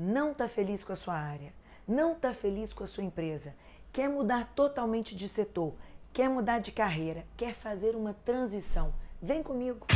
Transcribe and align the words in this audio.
não 0.00 0.32
está 0.32 0.48
feliz 0.48 0.82
com 0.82 0.94
a 0.94 0.96
sua 0.96 1.14
área, 1.14 1.52
não 1.86 2.12
está 2.12 2.32
feliz 2.32 2.72
com 2.72 2.82
a 2.82 2.86
sua 2.86 3.04
empresa, 3.04 3.54
quer 3.92 4.08
mudar 4.08 4.50
totalmente 4.54 5.14
de 5.14 5.28
setor, 5.28 5.74
quer 6.10 6.26
mudar 6.26 6.58
de 6.58 6.72
carreira, 6.72 7.26
quer 7.36 7.52
fazer 7.52 7.94
uma 7.94 8.14
transição, 8.14 8.94
vem 9.20 9.42
comigo. 9.42 9.86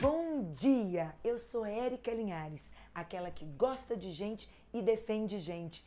Bom 0.00 0.50
dia, 0.54 1.14
eu 1.22 1.38
sou 1.38 1.66
Érica 1.66 2.10
Linhares, 2.10 2.62
aquela 2.94 3.30
que 3.30 3.44
gosta 3.44 3.94
de 3.94 4.10
gente 4.10 4.50
e 4.72 4.80
defende 4.80 5.38
gente. 5.38 5.84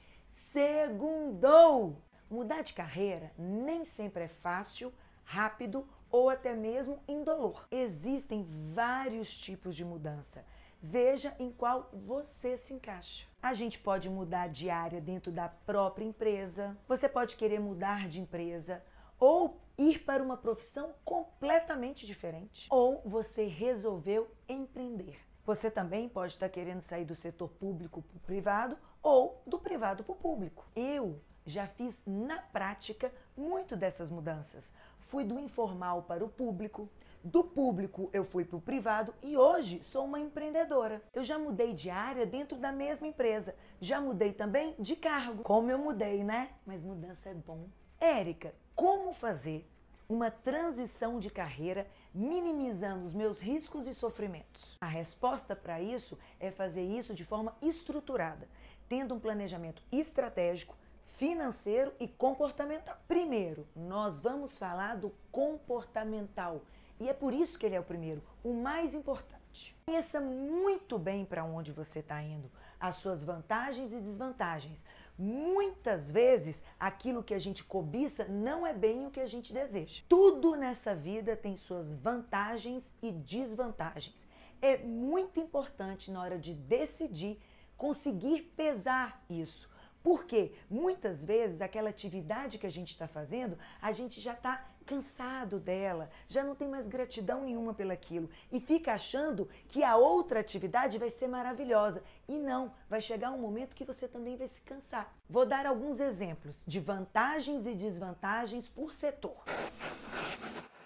Segundou! 0.54 1.99
Mudar 2.29 2.61
de 2.61 2.73
carreira 2.73 3.31
nem 3.39 3.86
sempre 3.86 4.25
é 4.25 4.27
fácil, 4.27 4.93
rápido 5.23 5.88
ou 6.11 6.29
até 6.29 6.53
mesmo 6.53 6.99
indolor. 7.07 7.67
Existem 7.71 8.45
vários 8.73 9.36
tipos 9.37 9.75
de 9.75 9.83
mudança. 9.83 10.46
Veja 10.82 11.36
em 11.39 11.51
qual 11.51 11.89
você 11.91 12.57
se 12.57 12.73
encaixa. 12.73 13.25
A 13.41 13.54
gente 13.54 13.79
pode 13.79 14.10
mudar 14.10 14.49
de 14.49 14.69
área 14.69 15.01
dentro 15.01 15.32
da 15.32 15.49
própria 15.49 16.05
empresa, 16.05 16.77
você 16.87 17.10
pode 17.10 17.36
querer 17.36 17.60
mudar 17.60 18.07
de 18.07 18.21
empresa 18.21 18.83
ou 19.19 19.60
ir 19.77 20.04
para 20.04 20.21
uma 20.21 20.37
profissão 20.37 20.93
completamente 21.04 22.05
diferente, 22.05 22.68
ou 22.69 23.01
você 23.05 23.46
resolveu 23.46 24.29
empreender. 24.47 25.18
Você 25.46 25.69
também 25.69 26.10
pode 26.10 26.33
estar 26.33 26.49
querendo 26.49 26.82
sair 26.82 27.05
do 27.05 27.15
setor 27.15 27.49
público 27.49 28.01
para 28.01 28.18
o 28.18 28.21
privado 28.21 28.77
ou 29.01 29.41
do 29.46 29.60
privado 29.60 30.04
para 30.04 30.13
o 30.13 30.18
público. 30.18 30.65
Eu 30.75 31.21
já 31.46 31.68
fiz 31.68 32.02
na 32.05 32.39
prática 32.39 33.13
muito 33.38 33.77
dessas 33.77 34.09
mudanças. 34.09 34.63
Fui 35.05 35.23
do 35.23 35.39
informal 35.39 36.03
para 36.03 36.25
o 36.25 36.30
público, 36.30 36.89
do 37.23 37.44
público 37.44 38.09
eu 38.13 38.23
fui 38.23 38.45
para 38.45 38.58
o 38.58 38.61
privado 38.61 39.13
e 39.22 39.38
hoje 39.38 39.83
sou 39.83 40.05
uma 40.05 40.19
empreendedora. 40.19 41.02
Eu 41.13 41.23
já 41.23 41.39
mudei 41.39 41.73
de 41.73 41.89
área 41.89 42.25
dentro 42.25 42.57
da 42.57 42.71
mesma 42.71 43.07
empresa, 43.07 43.55
já 43.80 43.99
mudei 44.02 44.33
também 44.33 44.75
de 44.80 44.95
cargo. 44.95 45.43
Como 45.43 45.71
eu 45.71 45.77
mudei, 45.77 46.23
né? 46.23 46.49
Mas 46.65 46.83
mudança 46.83 47.30
é 47.30 47.33
bom. 47.33 47.67
Érica, 47.99 48.53
como 48.75 49.13
fazer 49.13 49.67
uma 50.07 50.30
transição 50.30 51.19
de 51.19 51.30
carreira 51.30 51.87
minimizando 52.13 53.05
os 53.05 53.13
meus 53.13 53.39
riscos 53.39 53.87
e 53.87 53.93
sofrimentos? 53.93 54.77
A 54.80 54.87
resposta 54.87 55.55
para 55.55 55.81
isso 55.81 56.17
é 56.39 56.52
fazer 56.52 56.83
isso 56.83 57.13
de 57.13 57.25
forma 57.25 57.55
estruturada, 57.61 58.47
tendo 58.87 59.15
um 59.15 59.19
planejamento 59.19 59.81
estratégico, 59.91 60.75
financeiro 61.17 61.94
e 61.99 62.08
comportamental. 62.08 62.97
Primeiro, 63.08 63.67
nós 63.75 64.19
vamos 64.19 64.58
falar 64.58 64.97
do 64.97 65.13
comportamental. 65.31 66.61
E 66.99 67.09
é 67.09 67.13
por 67.13 67.33
isso 67.33 67.58
que 67.58 67.66
ele 67.66 67.75
é 67.75 67.80
o 67.80 67.83
primeiro, 67.83 68.23
o 68.44 68.53
mais 68.53 68.94
importante. 68.94 69.75
Conheça 69.86 70.19
muito 70.19 70.97
bem 70.97 71.25
para 71.25 71.43
onde 71.43 71.71
você 71.71 71.99
está 71.99 72.21
indo, 72.21 72.52
as 72.80 72.97
suas 72.97 73.23
vantagens 73.23 73.93
e 73.93 73.99
desvantagens. 73.99 74.83
Muitas 75.17 76.11
vezes, 76.11 76.61
aquilo 76.77 77.23
que 77.23 77.33
a 77.33 77.39
gente 77.39 77.63
cobiça 77.63 78.25
não 78.25 78.67
é 78.67 78.73
bem 78.73 79.05
o 79.05 79.11
que 79.11 79.19
a 79.19 79.25
gente 79.25 79.53
deseja. 79.53 80.03
Tudo 80.09 80.55
nessa 80.55 80.93
vida 80.93 81.36
tem 81.36 81.55
suas 81.55 81.95
vantagens 81.95 82.93
e 83.02 83.11
desvantagens. 83.11 84.27
É 84.61 84.77
muito 84.77 85.39
importante 85.39 86.11
na 86.11 86.21
hora 86.21 86.38
de 86.38 86.53
decidir 86.53 87.39
conseguir 87.77 88.53
pesar 88.55 89.23
isso 89.30 89.69
porque 90.06 90.52
muitas 90.70 91.25
vezes 91.25 91.59
aquela 91.59 91.89
atividade 91.89 92.59
que 92.59 92.67
a 92.67 92.70
gente 92.70 92.92
está 92.92 93.08
fazendo, 93.08 93.58
a 93.81 93.92
gente 93.92 94.22
já 94.22 94.34
está 94.34 94.64
cansado 94.86 95.59
dela, 95.59 96.11
já 96.28 96.44
não 96.44 96.53
tem 96.53 96.67
mais 96.67 96.88
gratidão 96.88 97.42
nenhuma 97.42 97.73
pelaquilo 97.73 98.30
e 98.52 98.59
fica 98.59 98.94
achando 98.94 99.50
que 99.67 99.83
a 99.83 99.95
outra 99.95 100.39
atividade 100.39 101.00
vai 101.00 101.09
ser 101.09 101.28
maravilhosa. 101.28 102.03
E 102.28 102.33
não, 102.33 102.72
vai 102.88 103.02
chegar 103.02 103.31
um 103.31 103.39
momento 103.39 103.76
que 103.76 103.83
você 103.83 104.08
também 104.08 104.38
vai 104.38 104.48
se 104.48 104.61
cansar. 104.61 105.11
Vou 105.27 105.44
dar 105.44 105.65
alguns 105.65 105.99
exemplos 105.99 106.61
de 106.67 106.80
vantagens 106.80 107.65
e 107.65 107.73
desvantagens 107.73 108.70
por 108.70 108.94
setor. 108.94 109.44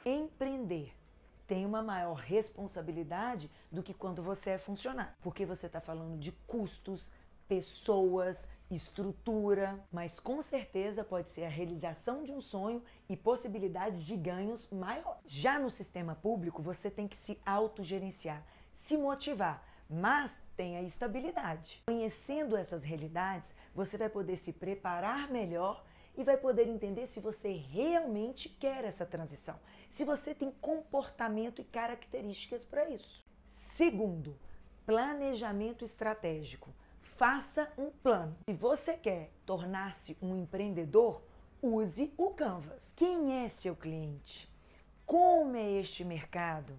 Empreender 0.06 0.94
tem 1.46 1.66
uma 1.66 1.82
maior 1.82 2.14
responsabilidade 2.14 3.50
do 3.72 3.82
que 3.82 3.92
quando 3.92 4.22
você 4.22 4.52
é 4.52 4.58
funcionário, 4.60 5.12
porque 5.20 5.48
você 5.48 5.66
está 5.66 5.82
falando 5.82 6.16
de 6.18 6.32
custos, 6.46 7.12
pessoas, 7.50 8.48
estrutura, 8.70 9.84
mas 9.92 10.20
com 10.20 10.42
certeza 10.44 11.04
pode 11.04 11.32
ser 11.32 11.46
a 11.46 11.50
realização 11.50 12.24
de 12.24 12.32
um 12.32 12.40
sonho 12.40 12.84
e 13.10 13.18
possibilidades 13.18 14.06
de 14.06 14.16
ganhos 14.16 14.70
maiores. 14.72 15.24
Já 15.26 15.58
no 15.58 15.72
sistema 15.72 16.16
público, 16.16 16.62
você 16.62 16.92
tem 16.92 17.08
que 17.08 17.18
se 17.18 17.40
autogerenciar, 17.44 18.46
se 18.76 18.96
motivar, 18.96 19.68
mas 19.90 20.44
tenha 20.56 20.84
estabilidade. 20.84 21.82
Conhecendo 21.88 22.56
essas 22.56 22.84
realidades, 22.84 23.52
você 23.74 23.98
vai 23.98 24.10
poder 24.10 24.38
se 24.38 24.54
preparar 24.54 25.32
melhor 25.32 25.84
e 26.16 26.24
vai 26.24 26.38
poder 26.38 26.68
entender 26.68 27.08
se 27.08 27.20
você 27.20 27.52
realmente 27.54 28.48
quer 28.48 28.86
essa 28.86 29.06
transição, 29.06 29.60
se 29.90 30.04
você 30.04 30.36
tem 30.36 30.52
comportamento 30.52 31.62
e 31.62 31.66
características 31.66 32.64
para 32.64 32.88
isso. 32.90 33.26
Segundo, 33.76 34.38
planejamento 34.86 35.84
estratégico. 35.84 36.72
Faça 37.20 37.70
um 37.78 37.92
plano. 37.92 38.34
Se 38.46 38.54
você 38.54 38.94
quer 38.94 39.34
tornar-se 39.46 40.16
um 40.22 40.38
empreendedor, 40.38 41.22
use 41.62 42.14
o 42.18 42.30
Canvas. 42.30 42.94
Quem 42.94 43.44
é 43.44 43.50
seu 43.50 43.76
cliente? 43.76 44.50
Como 45.06 45.54
é 45.58 45.70
este 45.70 46.06
mercado? 46.06 46.74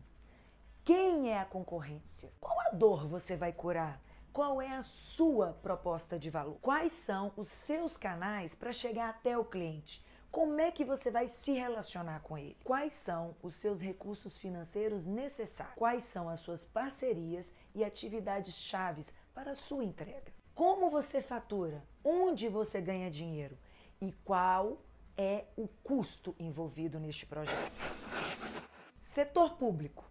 Quem 0.83 1.31
é 1.31 1.39
a 1.39 1.45
concorrência? 1.45 2.33
Qual 2.41 2.59
a 2.59 2.71
dor 2.71 3.07
você 3.07 3.37
vai 3.37 3.53
curar? 3.53 4.01
Qual 4.33 4.63
é 4.63 4.71
a 4.71 4.83
sua 4.83 5.53
proposta 5.63 6.19
de 6.19 6.31
valor? 6.31 6.57
Quais 6.63 6.95
são 6.95 7.31
os 7.37 7.51
seus 7.51 7.99
canais 7.99 8.55
para 8.55 8.73
chegar 8.73 9.11
até 9.11 9.37
o 9.37 9.45
cliente? 9.45 10.03
Como 10.31 10.59
é 10.59 10.71
que 10.71 10.87
você 10.87 11.11
vai 11.11 11.29
se 11.29 11.53
relacionar 11.53 12.21
com 12.21 12.39
ele? 12.39 12.57
Quais 12.65 12.95
são 12.95 13.37
os 13.43 13.57
seus 13.57 13.79
recursos 13.79 14.39
financeiros 14.39 15.05
necessários? 15.05 15.77
Quais 15.77 16.05
são 16.05 16.31
as 16.31 16.41
suas 16.41 16.65
parcerias 16.65 17.53
e 17.75 17.85
atividades 17.85 18.55
chaves 18.55 19.13
para 19.41 19.53
a 19.53 19.55
sua 19.55 19.83
entrega. 19.83 20.31
Como 20.55 20.91
você 20.91 21.23
fatura? 21.23 21.83
Onde 22.05 22.47
você 22.47 22.79
ganha 22.79 23.11
dinheiro? 23.11 23.57
E 23.99 24.13
qual 24.23 24.83
é 25.17 25.47
o 25.57 25.67
custo 25.83 26.37
envolvido 26.39 27.01
neste 27.01 27.25
projeto? 27.25 27.73
Setor 29.15 29.57
público. 29.57 30.05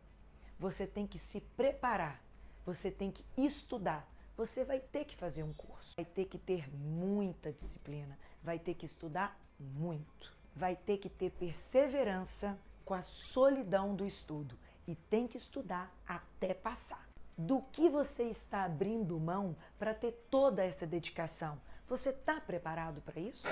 Você 0.57 0.87
tem 0.87 1.05
que 1.05 1.19
se 1.19 1.41
preparar, 1.41 2.19
você 2.65 2.89
tem 2.89 3.11
que 3.11 3.23
estudar, 3.37 4.11
você 4.35 4.65
vai 4.65 4.79
ter 4.79 5.05
que 5.05 5.15
fazer 5.15 5.43
um 5.43 5.53
curso, 5.53 5.95
vai 5.95 6.05
ter 6.05 6.25
que 6.25 6.39
ter 6.39 6.67
muita 6.75 7.53
disciplina, 7.53 8.17
vai 8.43 8.57
ter 8.57 8.73
que 8.73 8.85
estudar 8.85 9.39
muito, 9.59 10.35
vai 10.55 10.75
ter 10.75 10.97
que 10.97 11.07
ter 11.07 11.29
perseverança 11.31 12.57
com 12.83 12.95
a 12.95 13.03
solidão 13.03 13.95
do 13.95 14.05
estudo 14.05 14.57
e 14.87 14.95
tem 14.95 15.27
que 15.27 15.37
estudar 15.37 15.95
até 16.07 16.53
passar 16.53 17.08
do 17.39 17.61
que 17.71 17.87
você 17.87 18.23
está 18.23 18.65
abrindo 18.65 19.17
mão 19.17 19.55
para 19.77 19.93
ter 19.93 20.11
toda 20.29 20.61
essa 20.61 20.85
dedicação. 20.85 21.57
Você 21.87 22.09
está 22.09 22.41
preparado 22.41 22.99
para 23.01 23.17
isso? 23.17 23.47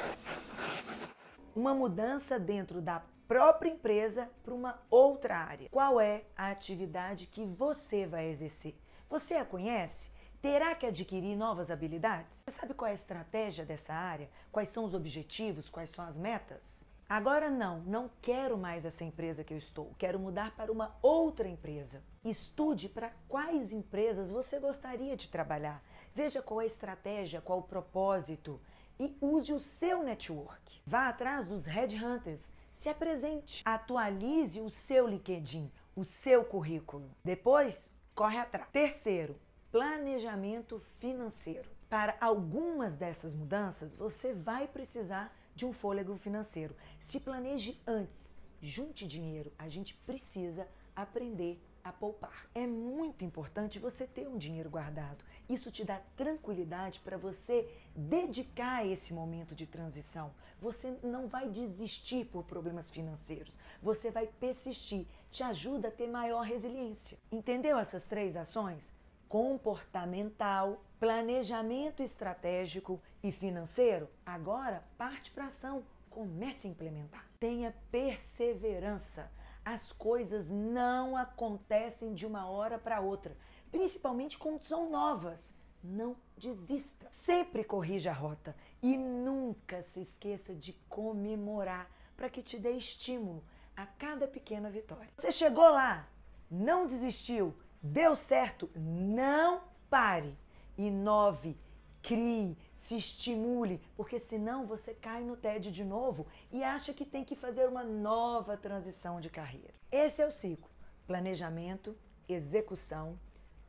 Uma 1.56 1.74
mudança 1.74 2.38
dentro 2.38 2.81
da 2.81 3.02
própria 3.30 3.70
empresa 3.70 4.30
para 4.44 4.53
uma 4.53 4.78
outra 4.90 5.38
área. 5.38 5.70
Qual 5.70 6.02
é 6.02 6.25
a 6.36 6.50
atividade 6.52 7.28
que 7.28 7.46
você 7.46 8.06
vai 8.06 8.28
exercer? 8.30 8.75
Você 9.09 9.36
a 9.36 9.46
conhece? 9.46 10.12
Terá 10.42 10.75
que 10.75 10.86
adquirir 10.86 11.38
novas 11.38 11.72
habilidades? 11.72 12.44
Você 12.44 12.52
sabe 12.52 12.74
qual 12.74 12.90
é 12.90 12.92
a 12.92 12.94
estratégia 12.94 13.66
dessa 13.66 13.94
área? 13.94 14.30
Quais 14.52 14.69
são 14.69 14.84
os 14.84 14.94
objetivos? 14.94 15.69
Quais 15.69 15.92
são 15.92 16.04
as 16.04 16.18
metas? 16.18 16.86
Agora 17.09 17.50
não, 17.50 17.80
não 17.84 18.12
quero 18.22 18.58
mais 18.58 18.84
essa 18.84 19.02
empresa 19.02 19.42
que 19.42 19.54
eu 19.54 19.58
estou, 19.58 19.96
quero 19.98 20.19
mudar 20.19 20.52
para 20.58 20.69
uma 20.69 20.94
outra 21.02 21.48
empresa. 21.48 22.04
Estude 22.29 22.89
para 22.89 23.13
quais 23.29 23.71
empresas 23.71 24.29
você 24.29 24.59
gostaria 24.59 25.15
de 25.15 25.29
trabalhar. 25.29 25.81
Veja 26.13 26.41
qual 26.41 26.59
é 26.59 26.65
a 26.65 26.68
estratégia, 26.68 27.39
qual 27.39 27.59
o 27.59 27.63
propósito 27.63 28.59
e 29.00 29.15
use 29.21 29.53
o 29.53 29.62
seu 29.62 30.03
network. 30.03 30.81
Vá 30.85 31.07
atrás 31.07 31.45
dos 31.45 31.65
headhunters, 31.65 32.51
se 32.74 32.89
apresente, 32.89 33.62
atualize 33.63 34.59
o 34.59 34.69
seu 34.69 35.07
LinkedIn, 35.07 35.71
o 35.95 36.03
seu 36.03 36.44
currículo. 36.44 37.09
Depois, 37.24 37.89
corre 38.13 38.39
atrás. 38.39 38.69
Terceiro, 38.74 39.39
planejamento 39.71 40.83
financeiro. 41.00 41.69
Para 41.89 42.18
algumas 42.19 42.97
dessas 42.97 43.33
mudanças, 43.33 43.95
você 43.95 44.33
vai 44.33 44.68
precisar 44.68 45.33
de 45.56 45.65
um 45.65 45.71
fôlego 45.71 46.18
financeiro. 46.18 46.75
Se 47.00 47.21
planeje 47.21 47.81
antes, 47.88 48.33
junte 48.62 49.07
dinheiro. 49.07 49.53
A 49.57 49.69
gente 49.69 49.94
precisa 50.06 50.68
aprender 50.94 51.63
a 51.88 51.94
poupar. 51.94 52.48
É 52.54 52.68
muito 52.68 53.24
importante 53.24 53.80
você 53.80 54.06
ter 54.06 54.28
um 54.28 54.38
dinheiro 54.38 54.69
guardado. 54.69 55.24
Isso 55.50 55.72
te 55.72 55.84
dá 55.84 56.00
tranquilidade 56.16 57.00
para 57.00 57.18
você 57.18 57.69
dedicar 57.95 58.86
esse 58.86 59.13
momento 59.13 59.56
de 59.56 59.66
transição. 59.66 60.31
Você 60.62 60.98
não 61.04 61.28
vai 61.28 61.50
desistir 61.50 62.25
por 62.25 62.44
problemas 62.44 62.89
financeiros. 62.89 63.57
Você 63.81 64.12
vai 64.12 64.28
persistir. 64.28 65.06
Te 65.30 65.44
ajuda 65.44 65.88
a 65.88 65.92
ter 65.92 66.07
maior 66.07 66.42
resiliência. 66.42 67.18
Entendeu 67.31 67.78
essas 67.78 68.06
três 68.06 68.36
ações? 68.36 68.92
Comportamental, 69.30 70.81
planejamento 71.00 72.01
estratégico 72.01 73.01
e 73.22 73.31
financeiro. 73.31 74.10
Agora 74.25 74.84
parte 74.98 75.31
para 75.31 75.48
ação. 75.48 75.84
Comece 76.10 76.68
a 76.68 76.72
implementar. 76.72 77.25
Tenha 77.39 77.75
perseverança 77.92 79.30
as 79.74 79.92
coisas 79.92 80.48
não 80.50 81.18
acontecem 81.18 82.14
de 82.14 82.25
uma 82.25 82.50
hora 82.50 82.80
para 82.80 83.02
outra, 83.02 83.36
principalmente 83.69 84.38
quando 84.38 84.62
são 84.62 84.90
novas. 84.90 85.54
Não 85.84 86.16
desista. 86.38 87.06
Sempre 87.25 87.66
corrija 87.66 88.12
a 88.12 88.14
rota 88.14 88.56
e 88.81 88.98
nunca 88.98 89.84
se 89.84 90.00
esqueça 90.00 90.56
de 90.56 90.72
comemorar 90.88 91.92
para 92.16 92.30
que 92.30 92.42
te 92.42 92.58
dê 92.58 92.72
estímulo 92.72 93.44
a 93.75 93.86
cada 93.86 94.25
pequena 94.25 94.69
vitória. 94.69 95.12
Você 95.18 95.34
chegou 95.34 95.70
lá, 95.70 96.08
não 96.50 96.88
desistiu, 96.88 97.54
deu 97.84 98.16
certo, 98.16 98.70
não 98.74 99.63
pare. 99.90 100.34
Inove, 100.78 101.58
crie, 102.02 102.58
se 102.88 102.95
estimule, 102.95 103.81
porque 103.98 104.18
senão 104.18 104.66
você 104.66 104.94
cai 104.94 105.22
no 105.22 105.36
tédio 105.36 105.69
de 105.69 105.84
novo 105.84 106.25
e 106.50 106.63
acha 106.63 106.94
que 106.94 107.06
tem 107.06 107.25
que 107.25 107.36
fazer 107.36 107.68
uma 107.68 107.84
nova 107.84 108.56
transição 108.56 109.19
de 109.19 109.30
carreira. 109.30 109.74
Esse 109.92 110.22
é 110.22 110.25
o 110.25 110.31
ciclo: 110.31 110.69
planejamento, 111.06 111.98
execução, 112.30 113.19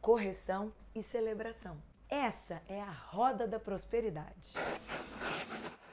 correção 0.00 0.72
e 0.94 1.02
celebração. 1.02 1.82
Essa 2.08 2.62
é 2.68 2.80
a 2.80 2.92
roda 2.92 3.46
da 3.46 3.58
prosperidade. 3.58 4.54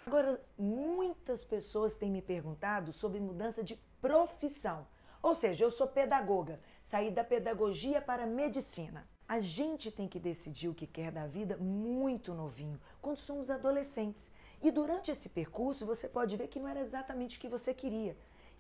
Agora, 0.06 0.40
muitas 0.56 1.44
pessoas 1.44 1.96
têm 1.96 2.12
me 2.12 2.22
perguntado 2.22 2.94
sobre 2.94 3.20
mudança 3.20 3.64
de 3.64 3.76
profissão. 4.00 4.86
Ou 5.20 5.34
seja, 5.34 5.66
eu 5.66 5.72
sou 5.72 5.88
pedagoga, 5.88 6.60
saí 6.84 7.10
da 7.10 7.24
pedagogia 7.24 8.00
para 8.00 8.28
medicina. 8.28 9.08
A 9.28 9.40
gente 9.40 9.92
tem 9.92 10.08
que 10.08 10.20
decidir 10.20 10.68
o 10.68 10.74
que 10.74 10.86
quer 10.86 11.12
da 11.12 11.26
vida 11.26 11.58
muito 11.58 12.34
novinho, 12.34 12.80
quando 13.02 13.18
somos 13.18 13.50
adolescentes. 13.50 14.30
E 14.62 14.70
durante 14.70 15.10
esse 15.10 15.28
percurso 15.28 15.86
você 15.86 16.08
pode 16.08 16.38
ver 16.38 16.48
que 16.48 16.60
não 16.60 16.68
era 16.68 16.80
exatamente 16.80 17.38
o 17.38 17.42
que 17.42 17.48
você 17.48 17.74
queria. 17.74 18.16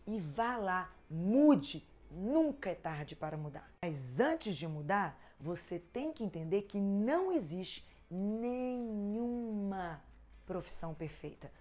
E 0.07 0.19
vá 0.19 0.57
lá, 0.57 0.91
mude. 1.09 1.88
Nunca 2.09 2.69
é 2.69 2.75
tarde 2.75 3.15
para 3.15 3.38
mudar. 3.38 3.69
Mas 3.81 4.19
antes 4.19 4.56
de 4.56 4.67
mudar, 4.67 5.19
você 5.39 5.79
tem 5.79 6.13
que 6.13 6.23
entender 6.23 6.63
que 6.63 6.79
não 6.79 7.31
existe 7.31 7.85
nenhuma 8.09 10.01
profissão 10.45 10.94
perfeita. 10.94 11.51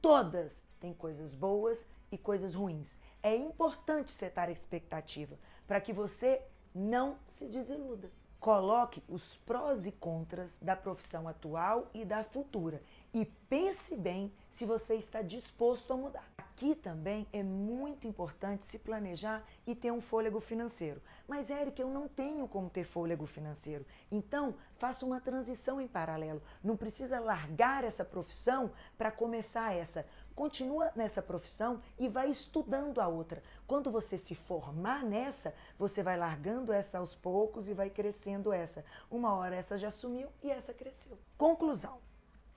Todas 0.00 0.66
têm 0.78 0.94
coisas 0.94 1.34
boas 1.34 1.84
e 2.10 2.16
coisas 2.16 2.54
ruins. 2.54 2.98
É 3.22 3.34
importante 3.34 4.12
setar 4.12 4.48
a 4.48 4.52
expectativa 4.52 5.36
para 5.66 5.80
que 5.80 5.92
você 5.92 6.42
não 6.74 7.18
se 7.26 7.46
desiluda. 7.48 8.10
Coloque 8.38 9.02
os 9.08 9.36
prós 9.38 9.86
e 9.86 9.92
contras 9.92 10.50
da 10.60 10.76
profissão 10.76 11.26
atual 11.26 11.90
e 11.92 12.04
da 12.04 12.22
futura 12.22 12.82
e 13.12 13.24
pense 13.48 13.96
bem 13.96 14.32
se 14.52 14.66
você 14.66 14.94
está 14.94 15.22
disposto 15.22 15.92
a 15.92 15.96
mudar. 15.96 16.24
Aqui 16.36 16.74
também 16.74 17.26
é 17.32 17.42
muito 17.42 18.06
importante 18.06 18.64
se 18.64 18.78
planejar 18.78 19.44
e 19.66 19.74
ter 19.74 19.90
um 19.90 20.00
fôlego 20.00 20.40
financeiro. 20.40 21.02
Mas, 21.28 21.50
Eric, 21.50 21.80
eu 21.80 21.88
não 21.88 22.08
tenho 22.08 22.48
como 22.48 22.70
ter 22.70 22.84
fôlego 22.84 23.26
financeiro. 23.26 23.84
Então, 24.10 24.54
faça 24.78 25.04
uma 25.04 25.20
transição 25.20 25.80
em 25.80 25.88
paralelo. 25.88 26.42
Não 26.64 26.76
precisa 26.76 27.20
largar 27.20 27.84
essa 27.84 28.04
profissão 28.04 28.70
para 28.96 29.10
começar 29.10 29.74
essa. 29.74 30.06
Continua 30.36 30.92
nessa 30.94 31.22
profissão 31.22 31.80
e 31.98 32.08
vai 32.08 32.30
estudando 32.30 33.00
a 33.00 33.08
outra. 33.08 33.42
Quando 33.66 33.90
você 33.90 34.18
se 34.18 34.34
formar 34.34 35.02
nessa, 35.02 35.54
você 35.78 36.02
vai 36.02 36.18
largando 36.18 36.74
essa 36.74 36.98
aos 36.98 37.16
poucos 37.16 37.68
e 37.68 37.72
vai 37.72 37.88
crescendo 37.88 38.52
essa. 38.52 38.84
Uma 39.10 39.34
hora 39.34 39.56
essa 39.56 39.78
já 39.78 39.90
sumiu 39.90 40.28
e 40.42 40.50
essa 40.50 40.74
cresceu. 40.74 41.18
Conclusão: 41.38 41.98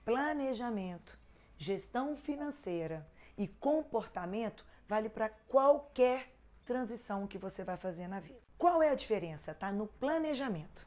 planejamento, 0.04 1.18
gestão 1.56 2.18
financeira 2.18 3.08
e 3.38 3.48
comportamento 3.48 4.62
vale 4.86 5.08
para 5.08 5.30
qualquer 5.30 6.34
transição 6.66 7.26
que 7.26 7.38
você 7.38 7.64
vai 7.64 7.78
fazer 7.78 8.06
na 8.06 8.20
vida. 8.20 8.38
Qual 8.58 8.82
é 8.82 8.90
a 8.90 8.94
diferença? 8.94 9.54
Tá 9.54 9.72
no 9.72 9.86
planejamento. 9.86 10.86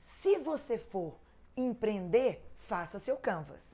Se 0.00 0.36
você 0.38 0.78
for 0.78 1.14
empreender, 1.56 2.44
faça 2.58 2.98
seu 2.98 3.16
canvas. 3.16 3.73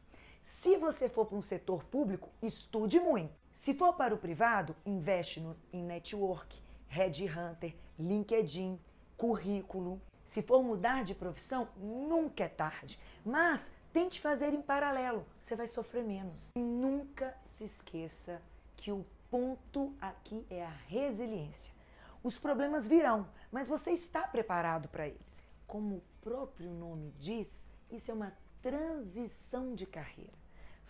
Se 0.60 0.76
você 0.76 1.08
for 1.08 1.26
para 1.26 1.38
um 1.38 1.42
setor 1.42 1.84
público, 1.84 2.28
estude 2.42 3.00
muito. 3.00 3.32
Se 3.54 3.72
for 3.72 3.94
para 3.94 4.14
o 4.14 4.18
privado, 4.18 4.76
investe 4.84 5.40
no, 5.40 5.56
em 5.72 5.82
network, 5.82 6.60
Red 6.86 7.26
Hunter, 7.28 7.74
LinkedIn, 7.98 8.78
currículo. 9.16 10.00
Se 10.26 10.42
for 10.42 10.62
mudar 10.62 11.02
de 11.02 11.14
profissão, 11.14 11.68
nunca 11.76 12.44
é 12.44 12.48
tarde. 12.48 12.98
Mas 13.24 13.70
Tente 13.92 14.20
fazer 14.20 14.54
em 14.54 14.62
paralelo, 14.62 15.26
você 15.42 15.56
vai 15.56 15.66
sofrer 15.66 16.04
menos. 16.04 16.50
E 16.54 16.60
nunca 16.60 17.36
se 17.44 17.64
esqueça 17.64 18.40
que 18.76 18.92
o 18.92 19.04
ponto 19.28 19.92
aqui 20.00 20.46
é 20.48 20.64
a 20.64 20.70
resiliência. 20.86 21.74
Os 22.22 22.38
problemas 22.38 22.86
virão, 22.86 23.26
mas 23.50 23.68
você 23.68 23.90
está 23.90 24.22
preparado 24.28 24.88
para 24.88 25.08
eles. 25.08 25.42
Como 25.66 25.96
o 25.96 26.02
próprio 26.20 26.70
nome 26.70 27.12
diz, 27.18 27.48
isso 27.90 28.12
é 28.12 28.14
uma 28.14 28.32
transição 28.62 29.74
de 29.74 29.86
carreira. 29.86 30.39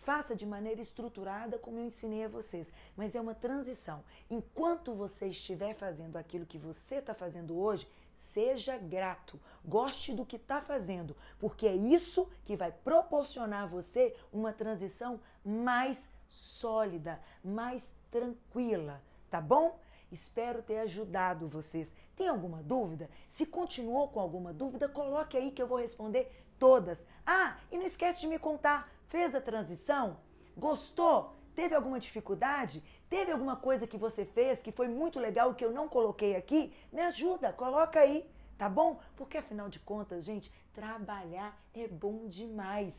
Faça 0.02 0.35
de 0.35 0.47
maneira 0.47 0.81
estruturada, 0.81 1.58
como 1.58 1.79
eu 1.79 1.85
ensinei 1.85 2.25
a 2.25 2.29
vocês, 2.29 2.67
mas 2.97 3.14
é 3.14 3.20
uma 3.20 3.35
transição. 3.35 4.02
Enquanto 4.29 4.94
você 4.94 5.29
estiver 5.29 5.75
fazendo 5.75 6.17
aquilo 6.17 6.47
que 6.47 6.58
você 6.58 6.97
está 6.97 7.14
fazendo 7.14 7.58
hoje, 7.58 7.87
Seja 8.20 8.76
grato, 8.76 9.41
goste 9.64 10.12
do 10.12 10.26
que 10.26 10.37
está 10.37 10.61
fazendo, 10.61 11.17
porque 11.38 11.67
é 11.67 11.75
isso 11.75 12.29
que 12.44 12.55
vai 12.55 12.70
proporcionar 12.70 13.62
a 13.64 13.67
você 13.67 14.14
uma 14.31 14.52
transição 14.52 15.19
mais 15.43 15.99
sólida, 16.29 17.19
mais 17.43 17.94
tranquila, 18.11 19.02
tá 19.31 19.41
bom? 19.41 19.81
Espero 20.12 20.62
ter 20.62 20.79
ajudado 20.81 21.49
vocês. 21.49 21.93
Tem 22.14 22.29
alguma 22.29 22.62
dúvida? 22.62 23.08
Se 23.31 23.47
continuou 23.47 24.08
com 24.08 24.20
alguma 24.20 24.52
dúvida, 24.52 24.87
coloque 24.87 25.37
aí 25.37 25.50
que 25.50 25.62
eu 25.62 25.67
vou 25.67 25.79
responder 25.79 26.31
todas. 26.58 27.02
Ah, 27.26 27.56
e 27.73 27.79
não 27.79 27.87
esquece 27.87 28.20
de 28.20 28.26
me 28.26 28.38
contar, 28.38 28.93
fez 29.10 29.34
a 29.34 29.40
transição? 29.40 30.16
Gostou? 30.56 31.36
Teve 31.54 31.74
alguma 31.74 32.00
dificuldade? 32.00 32.82
Teve 33.08 33.32
alguma 33.32 33.56
coisa 33.56 33.86
que 33.86 33.98
você 33.98 34.24
fez 34.24 34.62
que 34.62 34.72
foi 34.72 34.88
muito 34.88 35.18
legal 35.18 35.54
que 35.54 35.64
eu 35.64 35.72
não 35.72 35.88
coloquei 35.88 36.36
aqui? 36.36 36.72
Me 36.92 37.02
ajuda, 37.02 37.52
coloca 37.52 38.00
aí, 38.00 38.24
tá 38.56 38.68
bom? 38.68 39.00
Porque 39.16 39.37
afinal 39.37 39.68
de 39.68 39.80
contas, 39.80 40.25
gente, 40.25 40.50
trabalhar 40.73 41.61
é 41.75 41.87
bom 41.88 42.28
demais. 42.28 42.94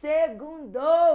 Segundou! 0.00 1.06